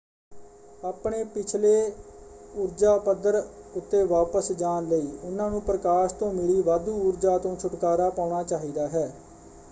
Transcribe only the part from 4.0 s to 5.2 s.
ਵਾਪਸ ਜਾਣ ਲਈ